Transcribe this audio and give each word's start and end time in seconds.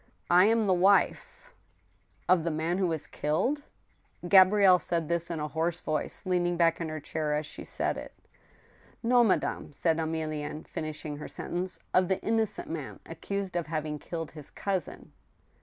"I 0.41 0.45
am 0.45 0.65
the 0.65 0.73
wife— 0.73 1.51
""Of 2.27 2.43
the 2.43 2.49
man 2.49 2.79
who 2.79 2.87
was 2.87 3.05
killed?" 3.05 3.61
Gabrielle 4.27 4.79
said 4.79 5.07
this 5.07 5.29
in 5.29 5.39
a 5.39 5.47
hoarse 5.47 5.79
voice, 5.79 6.25
leaning 6.25 6.57
back 6.57 6.81
in 6.81 6.89
her 6.89 6.99
chdr 6.99 7.37
as 7.37 7.45
she 7.45 7.63
said 7.63 7.97
it. 7.99 8.11
f* 8.19 8.27
No, 9.03 9.23
madame," 9.23 9.71
said 9.71 9.97
Emilienne, 9.97 10.67
finishing 10.67 11.17
her 11.17 11.27
sentence;" 11.27 11.79
of 11.93 12.07
the 12.07 12.19
innocent 12.23 12.67
man 12.67 12.99
accused 13.05 13.55
of 13.55 13.67
having 13.67 13.99
killed 13.99 14.31
his 14.31 14.49
cousin." 14.49 15.11